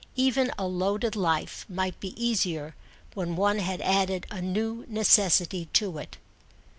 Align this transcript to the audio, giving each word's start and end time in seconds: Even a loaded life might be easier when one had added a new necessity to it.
Even 0.15 0.51
a 0.57 0.65
loaded 0.65 1.15
life 1.15 1.63
might 1.69 1.99
be 1.99 2.19
easier 2.19 2.73
when 3.13 3.35
one 3.35 3.59
had 3.59 3.81
added 3.81 4.25
a 4.31 4.41
new 4.41 4.83
necessity 4.87 5.69
to 5.73 5.99
it. 5.99 6.17